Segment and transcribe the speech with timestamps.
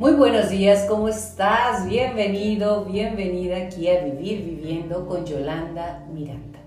[0.00, 1.86] Muy buenos días, ¿cómo estás?
[1.86, 6.58] Bienvenido, bienvenida aquí a Vivir Viviendo con Yolanda Miranda.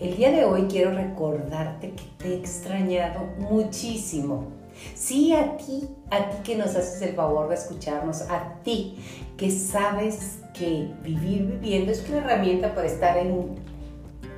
[0.00, 4.46] El día de hoy quiero recordarte que te he extrañado muchísimo.
[4.94, 8.96] Sí, a ti, a ti que nos haces el favor de escucharnos, a ti
[9.36, 13.50] que sabes que vivir viviendo es una herramienta para estar en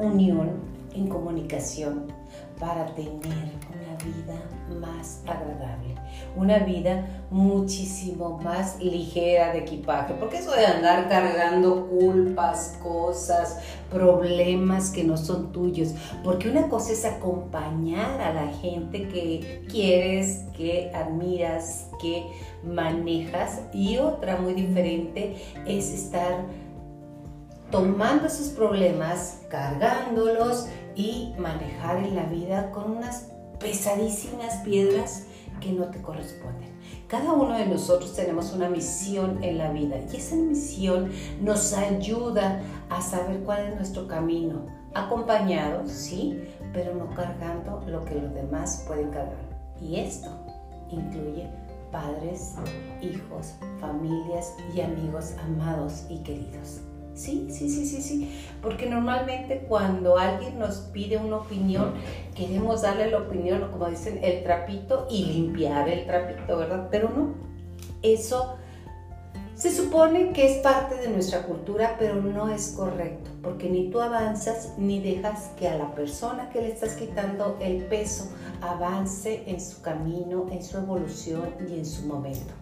[0.01, 0.51] unión,
[0.93, 2.13] en comunicación,
[2.59, 3.53] para tener
[4.69, 5.95] más agradable,
[6.37, 13.61] una vida muchísimo más ligera de equipaje, porque eso de andar cargando culpas, cosas,
[13.91, 20.45] problemas que no son tuyos, porque una cosa es acompañar a la gente que quieres,
[20.57, 22.27] que admiras, que
[22.65, 25.37] manejas, y otra muy diferente
[25.67, 26.45] es estar
[27.71, 33.34] tomando esos problemas, cargándolos y manejar en la vida con unas
[33.65, 35.25] pesadísimas piedras
[35.59, 36.69] que no te corresponden.
[37.09, 42.61] Cada uno de nosotros tenemos una misión en la vida y esa misión nos ayuda
[42.91, 46.39] a saber cuál es nuestro camino, acompañados, sí,
[46.75, 49.49] pero no cargando lo que los demás pueden cargar.
[49.81, 50.29] Y esto
[50.91, 51.49] incluye
[51.91, 52.57] padres,
[53.01, 56.83] hijos, familias y amigos amados y queridos.
[57.15, 58.47] Sí, sí, sí, sí, sí.
[58.61, 61.95] Porque normalmente cuando alguien nos pide una opinión,
[62.35, 66.89] queremos darle la opinión, como dicen, el trapito y limpiar el trapito, ¿verdad?
[66.91, 67.35] Pero no.
[68.03, 68.57] Eso
[69.55, 74.01] se supone que es parte de nuestra cultura, pero no es correcto, porque ni tú
[74.01, 78.29] avanzas ni dejas que a la persona que le estás quitando el peso
[78.61, 82.53] avance en su camino, en su evolución y en su momento.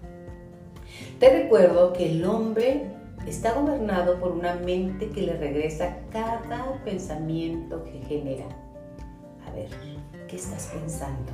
[1.19, 2.91] Te recuerdo que el hombre
[3.27, 6.43] está gobernado por una mente que le regresa cada
[6.85, 8.45] pensamiento que genera.
[9.47, 9.69] A ver,
[10.29, 11.33] ¿qué estás pensando?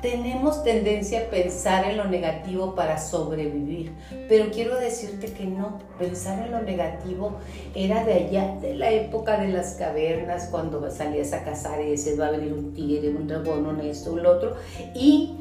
[0.00, 3.90] Tenemos tendencia a pensar en lo negativo para sobrevivir,
[4.28, 7.38] pero quiero decirte que no, pensar en lo negativo
[7.74, 12.20] era de allá, de la época de las cavernas, cuando salías a cazar y decías
[12.20, 14.56] va a venir un tigre, un dragón, un esto, un otro,
[14.94, 15.38] y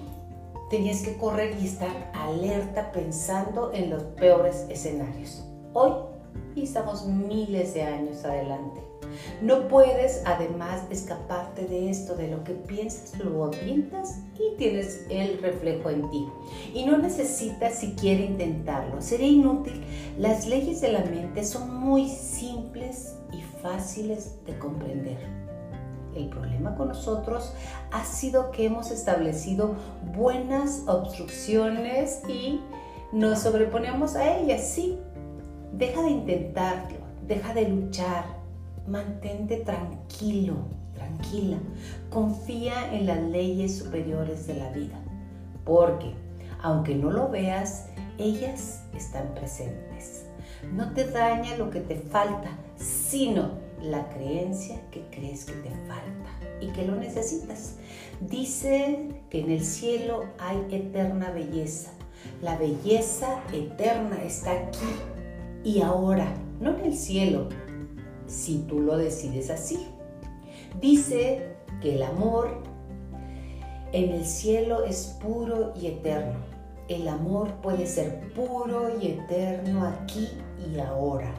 [0.74, 5.46] tenías que correr y estar alerta pensando en los peores escenarios.
[5.74, 5.92] Hoy
[6.56, 8.82] estamos miles de años adelante.
[9.44, 15.38] No puedes además escaparte de esto, de lo que piensas, lo avientas y tienes el
[15.44, 16.28] reflejo en ti.
[16.74, 19.80] Y no necesitas siquiera intentarlo, sería inútil.
[20.18, 25.43] Las leyes de la mente son muy simples y fáciles de comprender.
[26.16, 27.54] El problema con nosotros
[27.92, 29.76] ha sido que hemos establecido
[30.16, 32.62] buenas obstrucciones y
[33.12, 35.00] nos sobreponemos a ellas, sí.
[35.72, 36.98] Deja de intentarlo,
[37.28, 38.26] deja de luchar,
[38.88, 40.56] mantente tranquilo,
[40.94, 41.58] tranquila.
[42.10, 45.00] Confía en las leyes superiores de la vida,
[45.66, 46.14] porque
[46.62, 47.88] aunque no lo veas,
[48.18, 50.26] ellas están presentes.
[50.74, 53.52] No te daña lo que te falta, sino
[53.84, 56.30] la creencia que crees que te falta
[56.62, 57.76] y que lo necesitas.
[58.22, 61.92] Dice que en el cielo hay eterna belleza.
[62.42, 64.88] La belleza eterna está aquí
[65.64, 67.50] y ahora, no en el cielo,
[68.26, 69.88] si tú lo decides así.
[70.80, 72.64] Dice que el amor
[73.92, 76.40] en el cielo es puro y eterno.
[76.88, 80.30] El amor puede ser puro y eterno aquí
[80.66, 81.34] y ahora.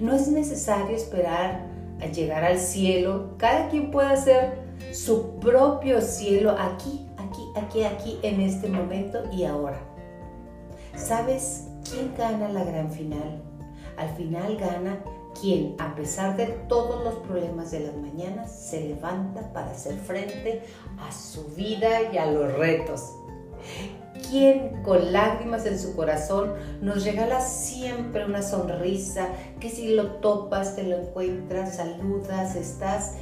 [0.00, 1.66] No es necesario esperar
[2.00, 3.34] a llegar al cielo.
[3.38, 4.58] Cada quien puede hacer
[4.92, 9.78] su propio cielo aquí, aquí, aquí, aquí, en este momento y ahora.
[10.94, 13.42] ¿Sabes quién gana la gran final?
[13.96, 14.98] Al final gana
[15.40, 20.62] quien, a pesar de todos los problemas de las mañanas, se levanta para hacer frente
[20.98, 23.12] a su vida y a los retos
[24.30, 29.28] quien con lágrimas en su corazón nos regala siempre una sonrisa,
[29.60, 33.14] que si lo topas, te lo encuentras, saludas, estás,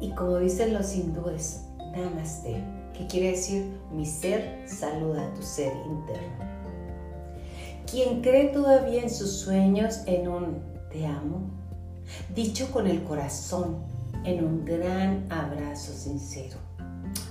[0.00, 1.62] y como dicen los hindúes,
[1.96, 2.62] namaste,
[2.96, 6.54] que quiere decir mi ser saluda a tu ser interno.
[7.90, 11.42] Quien cree todavía en sus sueños en un te amo,
[12.34, 13.84] dicho con el corazón,
[14.24, 16.56] en un gran abrazo sincero.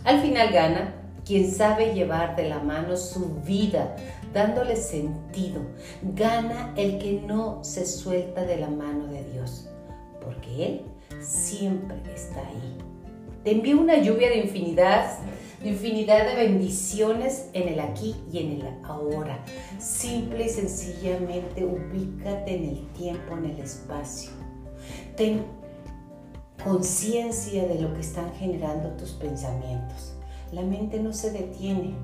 [0.03, 3.95] Al final gana quien sabe llevar de la mano su vida,
[4.33, 5.61] dándole sentido.
[6.01, 9.69] Gana el que no se suelta de la mano de Dios,
[10.21, 10.81] porque Él
[11.21, 12.77] siempre está ahí.
[13.43, 15.17] Te envío una lluvia de infinidad,
[15.61, 19.43] de infinidad de bendiciones en el aquí y en el ahora.
[19.79, 24.31] Simple y sencillamente ubícate en el tiempo, en el espacio.
[25.15, 25.43] Ten
[26.63, 30.12] conciencia de lo que están generando tus pensamientos
[30.53, 31.95] la mente no se detiene,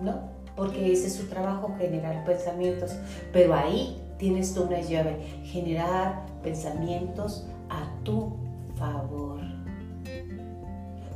[0.00, 0.38] ¿no?
[0.58, 2.90] porque ese es su trabajo, generar pensamientos.
[3.32, 8.32] Pero ahí tienes tú una llave, generar pensamientos a tu
[8.76, 9.40] favor.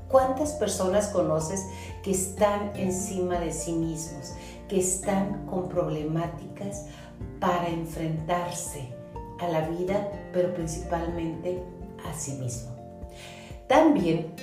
[0.09, 1.67] ¿Cuántas personas conoces
[2.05, 4.35] que están encima de sí mismos,
[4.69, 6.87] que están con problemáticas
[7.41, 8.95] para enfrentarse
[9.41, 11.65] a la vida, pero principalmente
[12.09, 12.71] a sí mismo?
[13.67, 14.35] También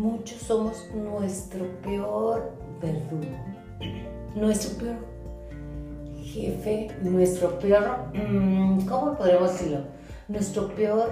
[0.00, 3.36] muchos somos nuestro peor verdugo,
[4.34, 4.96] nuestro peor
[6.24, 9.80] jefe, nuestro peor, mm, ¿cómo podemos decirlo?
[10.28, 11.10] Nuestro peor,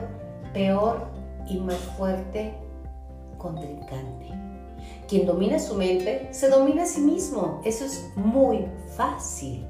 [0.55, 1.07] peor
[1.47, 2.55] y más fuerte
[3.37, 4.27] contrincante.
[5.07, 7.61] Quien domina su mente se domina a sí mismo.
[7.65, 9.67] Eso es muy fácil.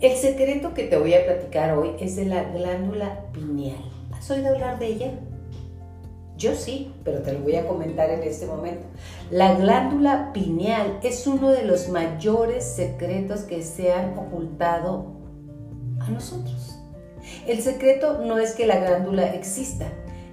[0.00, 3.82] El secreto que te voy a platicar hoy es de la glándula pineal.
[4.12, 5.12] ¿Has oído hablar de ella?
[6.36, 8.86] Yo sí, pero te lo voy a comentar en este momento.
[9.30, 15.06] La glándula pineal es uno de los mayores secretos que se han ocultado
[16.00, 16.78] a nosotros.
[17.46, 19.86] El secreto no es que la glándula exista,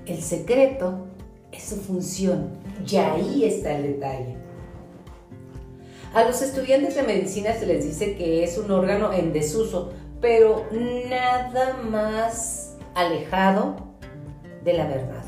[0.05, 1.07] el secreto
[1.51, 2.50] es su función
[2.85, 4.35] y ahí está el detalle.
[6.13, 9.91] A los estudiantes de medicina se les dice que es un órgano en desuso,
[10.21, 10.65] pero
[11.09, 13.75] nada más alejado
[14.63, 15.23] de la verdad.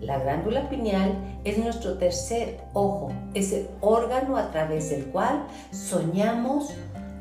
[0.00, 1.12] La glándula pineal
[1.44, 6.70] es nuestro tercer ojo, es el órgano a través del cual soñamos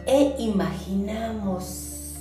[0.06, 2.16] e imaginamos.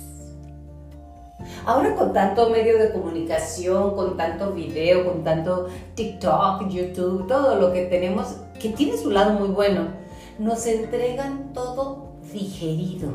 [1.65, 7.71] Ahora con tanto medio de comunicación, con tanto video, con tanto TikTok, YouTube, todo lo
[7.71, 9.87] que tenemos, que tiene su lado muy bueno,
[10.39, 13.13] nos entregan todo digerido.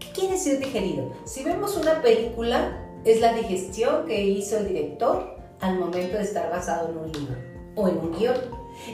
[0.00, 1.12] ¿Qué quiere decir digerido?
[1.24, 6.50] Si vemos una película, es la digestión que hizo el director al momento de estar
[6.50, 7.36] basado en un libro
[7.76, 8.36] o en un guion.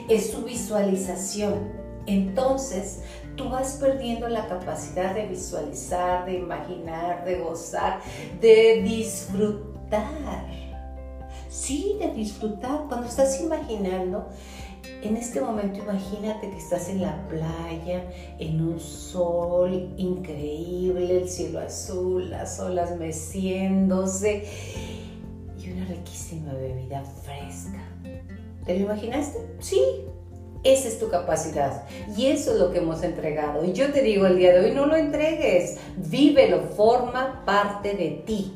[0.07, 1.77] Es su visualización.
[2.05, 3.01] Entonces,
[3.35, 7.99] tú vas perdiendo la capacidad de visualizar, de imaginar, de gozar,
[8.39, 10.47] de disfrutar.
[11.49, 12.85] Sí, de disfrutar.
[12.87, 14.27] Cuando estás imaginando,
[15.01, 18.03] en este momento imagínate que estás en la playa,
[18.37, 24.45] en un sol increíble, el cielo azul, las olas meciéndose
[25.89, 27.83] riquísima bebida fresca.
[28.65, 29.39] ¿Te lo imaginaste?
[29.59, 29.81] Sí,
[30.63, 31.83] esa es tu capacidad
[32.15, 33.63] y eso es lo que hemos entregado.
[33.65, 38.23] Y yo te digo el día de hoy, no lo entregues, vívelo, forma parte de
[38.25, 38.53] ti,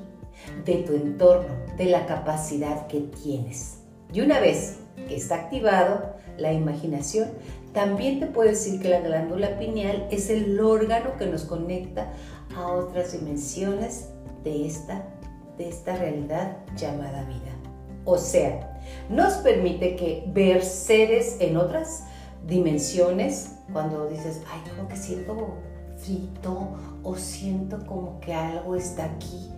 [0.65, 3.79] de tu entorno, de la capacidad que tienes.
[4.13, 4.77] Y una vez
[5.07, 7.29] que está activado la imaginación,
[7.73, 12.13] también te puedo decir que la glándula pineal es el órgano que nos conecta
[12.55, 14.09] a otras dimensiones
[14.43, 15.03] de esta
[15.57, 17.51] de esta realidad llamada vida.
[18.05, 22.05] O sea, nos permite que ver seres en otras
[22.47, 25.53] dimensiones, cuando dices, ay, como que siento
[25.97, 26.69] frito
[27.03, 29.49] o siento como que algo está aquí.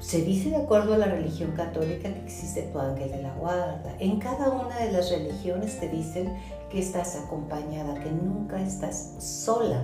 [0.00, 3.96] Se dice de acuerdo a la religión católica que existe tu ángel de la guarda.
[3.98, 6.32] En cada una de las religiones te dicen
[6.70, 9.82] que estás acompañada, que nunca estás sola.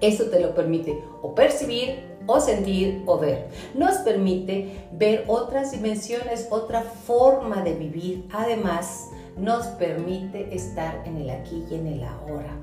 [0.00, 3.48] Eso te lo permite o percibir o sentir o ver.
[3.74, 8.28] Nos permite ver otras dimensiones, otra forma de vivir.
[8.32, 12.56] Además, nos permite estar en el aquí y en el ahora.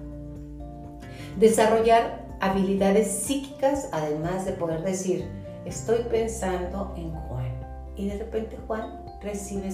[1.38, 5.27] Desarrollar habilidades psíquicas, además de poder decir,
[5.65, 7.51] estoy pensando en Juan.
[7.98, 9.70] Y de repente Juan recibe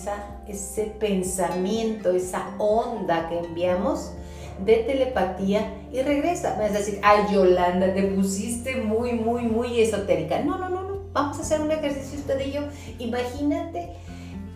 [0.48, 4.14] ese pensamiento, esa onda que enviamos
[4.60, 6.58] de telepatía y regresa.
[6.60, 10.40] Vas a decir, ay Yolanda, te pusiste muy, muy, muy esotérica.
[10.40, 10.94] No, no, no, no.
[11.14, 12.62] Vamos a hacer un ejercicio usted y yo.
[13.00, 13.90] Imagínate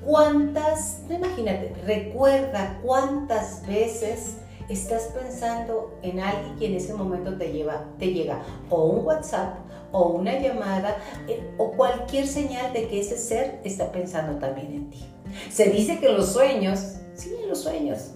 [0.06, 4.38] cuántas, no imagínate, recuerda cuántas veces
[4.70, 9.58] estás pensando en alguien que en ese momento te, lleva, te llega o un WhatsApp
[9.92, 14.90] o una llamada eh, o cualquier señal de que ese ser está pensando también en
[14.90, 15.06] ti.
[15.52, 18.12] Se dice que los sueños, sí, los sueños,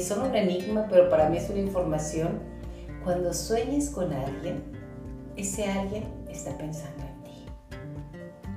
[0.00, 2.40] son un enigma, pero para mí es una información.
[3.04, 4.62] Cuando sueñes con alguien,
[5.36, 7.46] ese alguien está pensando en ti.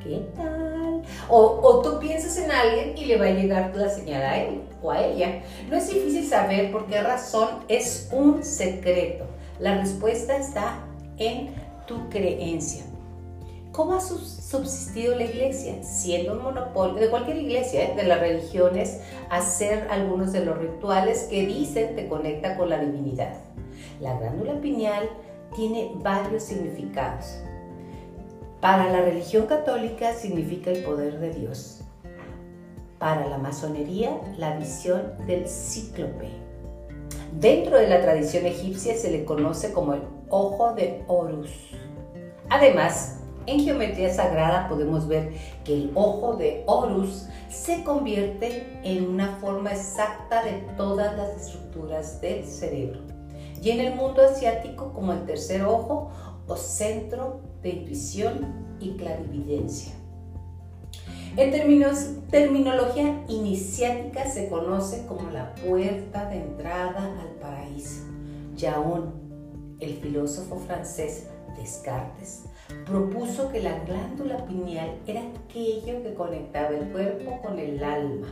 [0.04, 1.04] ¿Qué tal?
[1.28, 4.62] O, o, tú piensas en alguien y le va a llegar la señal a él
[4.82, 5.44] o a ella.
[5.70, 9.26] No es difícil saber por qué razón es un secreto.
[9.60, 10.80] La respuesta está
[11.18, 11.54] en
[11.86, 12.84] tu creencia.
[13.72, 15.84] ¿Cómo ha subsistido la iglesia?
[15.84, 17.96] Siendo un monopolio de cualquier iglesia, ¿eh?
[17.96, 19.00] de las religiones,
[19.30, 23.34] hacer algunos de los rituales que dicen te conecta con la divinidad.
[24.02, 25.10] La glándula pineal
[25.56, 27.40] tiene varios significados.
[28.60, 31.82] Para la religión católica significa el poder de Dios.
[32.98, 36.30] Para la masonería, la visión del cíclope.
[37.40, 41.52] Dentro de la tradición egipcia se le conoce como el ojo de Horus.
[42.50, 43.19] Además,
[43.50, 49.72] en geometría sagrada podemos ver que el ojo de Horus se convierte en una forma
[49.72, 53.02] exacta de todas las estructuras del cerebro.
[53.62, 56.12] Y en el mundo asiático como el tercer ojo
[56.48, 59.94] o centro de intuición y clarividencia.
[61.36, 68.04] En términos, terminología iniciática se conoce como la puerta de entrada al paraíso.
[68.74, 71.28] aún el filósofo francés
[71.58, 72.46] Descartes,
[72.86, 78.28] propuso que la glándula pineal era aquello que conectaba el cuerpo con el alma,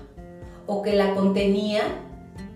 [0.66, 1.82] o que la contenía,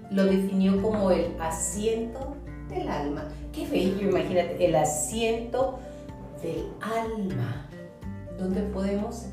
[0.10, 2.36] lo definió como el asiento
[2.70, 3.28] del alma.
[3.54, 5.80] Qué bello, imagínate, el asiento
[6.42, 7.68] del alma,
[8.38, 9.28] donde podemos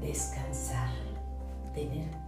[0.00, 0.88] descansar,
[1.74, 2.23] tener.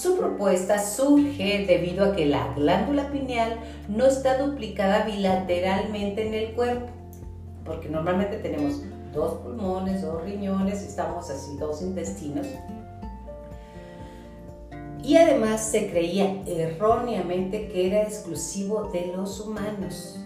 [0.00, 6.52] Su propuesta surge debido a que la glándula pineal no está duplicada bilateralmente en el
[6.52, 6.86] cuerpo,
[7.64, 12.46] porque normalmente tenemos dos pulmones, dos riñones, estamos así, dos intestinos.
[15.02, 20.20] Y además se creía erróneamente que era exclusivo de los humanos.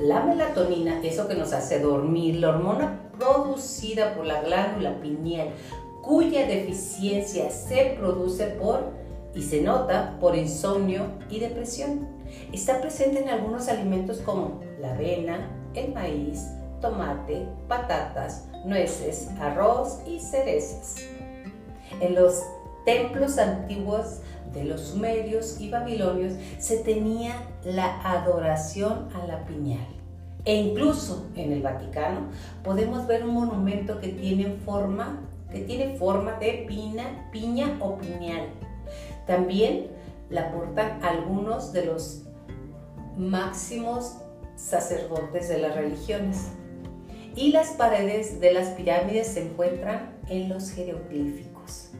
[0.00, 5.50] La melatonina, eso que nos hace dormir, la hormona producida por la glándula pineal,
[6.00, 9.01] cuya deficiencia se produce por
[9.34, 12.08] y se nota por insomnio y depresión.
[12.52, 16.46] Está presente en algunos alimentos como la avena, el maíz,
[16.80, 20.96] tomate, patatas, nueces, arroz y cerezas.
[22.00, 22.42] En los
[22.84, 24.20] templos antiguos
[24.52, 27.34] de los sumerios y babilonios se tenía
[27.64, 29.86] la adoración a la piñal.
[30.44, 32.28] E incluso en el Vaticano
[32.64, 35.20] podemos ver un monumento que tiene forma,
[35.50, 38.48] que tiene forma de pina, piña o piñal.
[39.26, 39.88] También
[40.30, 42.22] la portan algunos de los
[43.16, 44.18] máximos
[44.56, 46.48] sacerdotes de las religiones.
[47.34, 51.90] Y las paredes de las pirámides se encuentran en los jeroglíficos.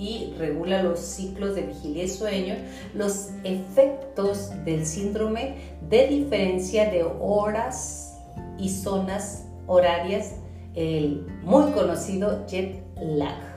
[0.00, 2.54] y regula los ciclos de vigilia y sueño,
[2.94, 5.56] los efectos del síndrome
[5.90, 8.18] de diferencia de horas
[8.58, 10.36] y zonas horarias,
[10.74, 13.50] el muy conocido jet lag.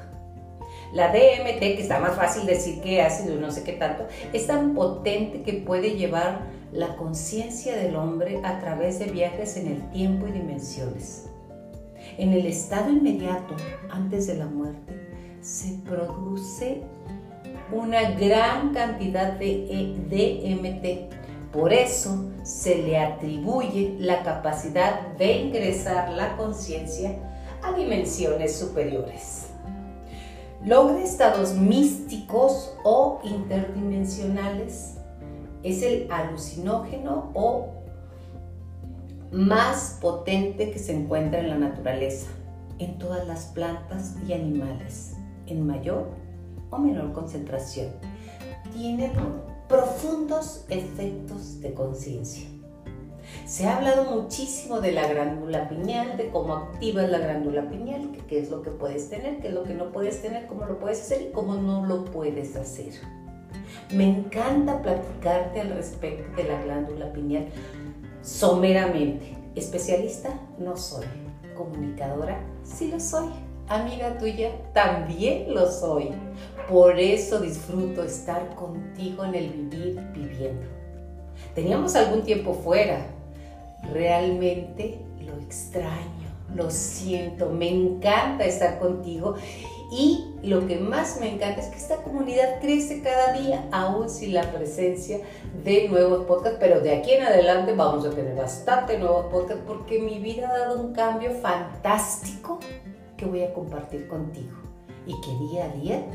[0.93, 4.75] La DMT, que está más fácil decir que ácido, no sé qué tanto, es tan
[4.75, 6.41] potente que puede llevar
[6.73, 11.29] la conciencia del hombre a través de viajes en el tiempo y dimensiones.
[12.17, 13.55] En el estado inmediato,
[13.89, 15.02] antes de la muerte,
[15.43, 16.81] se produce
[17.71, 21.51] una gran cantidad de DMT.
[21.51, 27.15] Por eso se le atribuye la capacidad de ingresar la conciencia
[27.61, 29.49] a dimensiones superiores.
[30.65, 34.95] Logra estados místicos o interdimensionales.
[35.61, 37.67] Es el alucinógeno o
[39.31, 42.27] más potente que se encuentra en la naturaleza,
[42.79, 45.12] en todas las plantas y animales
[45.47, 46.07] en mayor
[46.69, 47.87] o menor concentración.
[48.73, 49.11] Tiene
[49.67, 52.47] profundos efectos de conciencia.
[53.45, 58.39] Se ha hablado muchísimo de la glándula pineal, de cómo activas la glándula pineal, qué
[58.39, 61.01] es lo que puedes tener, qué es lo que no puedes tener, cómo lo puedes
[61.01, 62.93] hacer y cómo no lo puedes hacer.
[63.93, 67.47] Me encanta platicarte al respecto de la glándula pineal
[68.21, 69.37] someramente.
[69.55, 71.05] Especialista no soy,
[71.55, 73.29] comunicadora sí lo soy,
[73.75, 76.09] amiga tuya también lo soy.
[76.69, 80.65] Por eso disfruto estar contigo en el vivir viviendo.
[81.55, 83.05] Teníamos algún tiempo fuera,
[83.91, 89.35] realmente lo extraño, lo siento, me encanta estar contigo
[89.91, 94.33] y lo que más me encanta es que esta comunidad crece cada día, aún sin
[94.33, 95.19] la presencia
[95.63, 99.99] de nuevos podcasts, pero de aquí en adelante vamos a tener bastante nuevos podcasts porque
[99.99, 102.59] mi vida ha dado un cambio fantástico
[103.23, 104.57] que voy a compartir contigo
[105.07, 106.05] y que día a día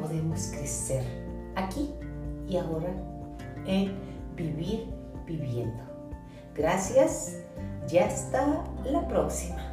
[0.00, 1.04] podemos crecer
[1.56, 1.90] aquí
[2.48, 2.88] y ahora
[3.66, 3.92] en
[4.34, 4.86] vivir
[5.26, 5.82] viviendo.
[6.54, 7.36] Gracias,
[7.86, 9.67] ya hasta la próxima.